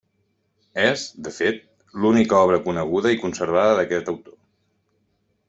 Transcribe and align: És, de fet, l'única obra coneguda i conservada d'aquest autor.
És, 0.85 1.03
de 1.27 1.33
fet, 1.35 1.59
l'única 2.05 2.39
obra 2.47 2.59
coneguda 2.69 3.13
i 3.17 3.21
conservada 3.27 3.77
d'aquest 3.83 4.11
autor. 4.17 4.37